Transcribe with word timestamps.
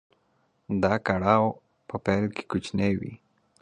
دا 0.83 0.93
کړاو 1.07 1.47
په 1.89 1.95
پيل 2.05 2.25
کې 2.35 2.43
کوچنی 2.51 2.91
وي. 2.99 3.13